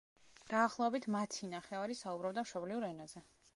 დაახლოებით 0.53 1.05
მათი 1.17 1.51
ნახევარი 1.53 1.99
საუბრობდა 2.01 2.47
მშობლიურ 2.49 2.91
ენაზე. 2.91 3.27